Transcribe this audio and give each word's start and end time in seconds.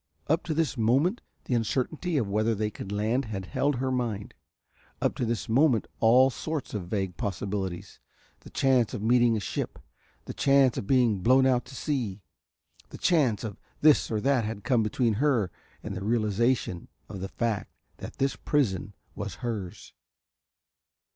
Up 0.25 0.41
to 0.45 0.55
this 0.55 0.77
moment 0.79 1.21
the 1.45 1.53
uncertainty 1.53 2.17
of 2.17 2.27
whether 2.27 2.55
they 2.55 2.71
could 2.71 2.91
land 2.91 3.25
had 3.25 3.45
held 3.45 3.75
her 3.75 3.91
mind, 3.91 4.33
up 4.99 5.13
to 5.17 5.25
this 5.27 5.47
moment 5.47 5.85
all 5.99 6.31
sorts 6.31 6.73
of 6.73 6.87
vague 6.87 7.17
possibilities, 7.17 7.99
the 8.39 8.49
chance 8.49 8.95
of 8.95 9.03
meeting 9.03 9.37
a 9.37 9.39
ship, 9.39 9.77
the 10.25 10.33
chance 10.33 10.75
of 10.75 10.87
being 10.87 11.19
blown 11.19 11.45
out 11.45 11.65
to 11.65 11.75
sea, 11.75 12.23
the 12.89 12.97
chance 12.97 13.43
of 13.43 13.57
this 13.81 14.09
or 14.09 14.19
that 14.19 14.43
had 14.43 14.63
come 14.63 14.81
between 14.81 15.13
her 15.21 15.51
and 15.83 15.95
the 15.95 16.03
realisation 16.03 16.87
of 17.07 17.19
the 17.21 17.29
fact 17.29 17.71
that 17.97 18.17
this 18.17 18.35
prison 18.35 18.93
was 19.13 19.35
hers. 19.45 19.93